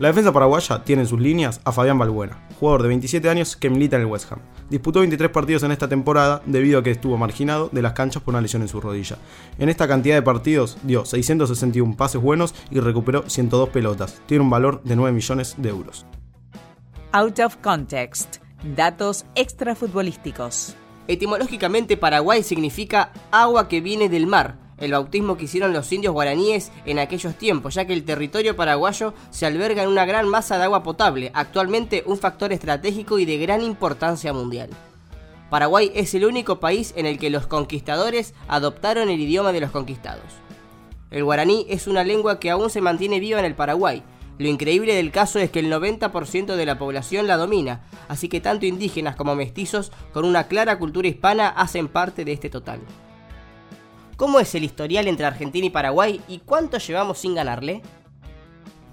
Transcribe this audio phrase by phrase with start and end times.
[0.00, 3.68] La defensa paraguaya tiene en sus líneas a Fabián Balbuena, jugador de 27 años que
[3.68, 4.38] milita en el West Ham.
[4.70, 8.32] Disputó 23 partidos en esta temporada debido a que estuvo marginado de las canchas por
[8.32, 9.18] una lesión en su rodilla.
[9.58, 14.22] En esta cantidad de partidos dio 661 pases buenos y recuperó 102 pelotas.
[14.24, 16.06] Tiene un valor de 9 millones de euros.
[17.12, 18.36] Out of context.
[18.74, 20.76] Datos extrafutbolísticos.
[21.08, 26.72] Etimológicamente Paraguay significa agua que viene del mar el bautismo que hicieron los indios guaraníes
[26.86, 30.64] en aquellos tiempos, ya que el territorio paraguayo se alberga en una gran masa de
[30.64, 34.70] agua potable, actualmente un factor estratégico y de gran importancia mundial.
[35.50, 39.70] Paraguay es el único país en el que los conquistadores adoptaron el idioma de los
[39.70, 40.22] conquistados.
[41.10, 44.02] El guaraní es una lengua que aún se mantiene viva en el Paraguay.
[44.38, 48.40] Lo increíble del caso es que el 90% de la población la domina, así que
[48.40, 52.80] tanto indígenas como mestizos con una clara cultura hispana hacen parte de este total.
[54.20, 57.80] ¿Cómo es el historial entre Argentina y Paraguay y cuánto llevamos sin ganarle?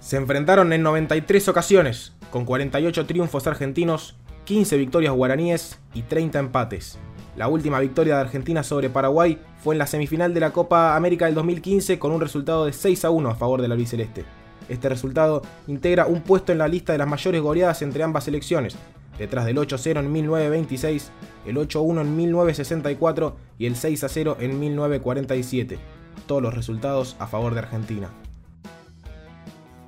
[0.00, 6.98] Se enfrentaron en 93 ocasiones, con 48 triunfos argentinos, 15 victorias guaraníes y 30 empates.
[7.36, 11.26] La última victoria de Argentina sobre Paraguay fue en la semifinal de la Copa América
[11.26, 14.24] del 2015 con un resultado de 6 a 1 a favor de la albiceleste.
[14.70, 18.78] Este resultado integra un puesto en la lista de las mayores goleadas entre ambas selecciones,
[19.18, 21.10] detrás del 8-0 en 1926,
[21.46, 25.78] el 8-1 en 1964 y el 6-0 en 1947.
[26.26, 28.10] Todos los resultados a favor de Argentina.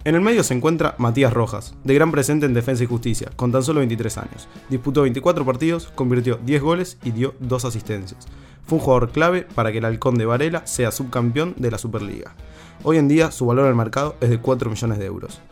[0.02, 3.52] En el medio se encuentra Matías Rojas, de gran presente en Defensa y Justicia, con
[3.52, 4.48] tan solo 23 años.
[4.70, 8.26] Disputó 24 partidos, convirtió 10 goles y dio 2 asistencias.
[8.64, 12.34] Fue un jugador clave para que el Halcón de Varela sea subcampeón de la Superliga.
[12.82, 15.42] Hoy en día su valor en el mercado es de 4 millones de euros.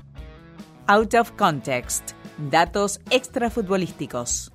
[0.86, 2.12] Out of context.
[2.38, 4.52] Datos extrafutbolísticos.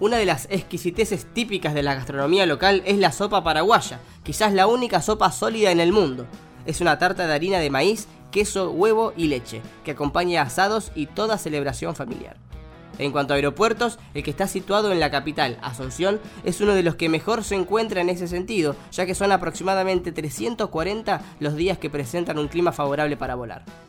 [0.00, 4.66] Una de las exquisiteces típicas de la gastronomía local es la sopa paraguaya, quizás la
[4.66, 6.26] única sopa sólida en el mundo.
[6.64, 11.04] Es una tarta de harina de maíz, queso, huevo y leche, que acompaña asados y
[11.04, 12.38] toda celebración familiar.
[12.98, 16.82] En cuanto a aeropuertos, el que está situado en la capital, Asunción, es uno de
[16.82, 21.76] los que mejor se encuentra en ese sentido, ya que son aproximadamente 340 los días
[21.76, 23.85] que presentan un clima favorable para volar.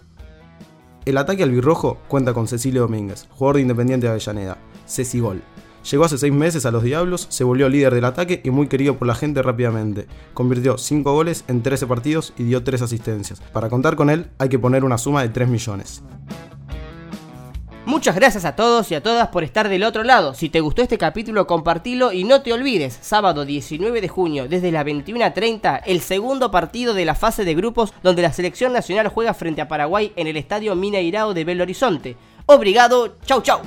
[1.07, 5.41] El ataque al birrojo cuenta con Cecilio Domínguez, jugador de Independiente de Avellaneda, Ceci Gol.
[5.90, 8.97] Llegó hace seis meses a los Diablos, se volvió líder del ataque y muy querido
[8.97, 10.06] por la gente rápidamente.
[10.34, 13.40] Convirtió 5 goles en 13 partidos y dio 3 asistencias.
[13.53, 16.03] Para contar con él hay que poner una suma de 3 millones.
[17.87, 20.33] Muchas gracias a todos y a todas por estar del otro lado.
[20.33, 24.73] Si te gustó este capítulo, compartilo y no te olvides, sábado 19 de junio, desde
[24.73, 29.33] las 21.30, el segundo partido de la fase de grupos donde la selección nacional juega
[29.33, 32.17] frente a Paraguay en el estadio Mineirao de Belo Horizonte.
[32.45, 33.61] Obrigado, chau chau.